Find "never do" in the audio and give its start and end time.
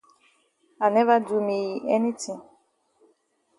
0.95-1.35